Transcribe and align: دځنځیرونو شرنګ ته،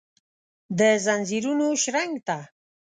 دځنځیرونو 0.77 1.67
شرنګ 1.81 2.13
ته، 2.27 2.37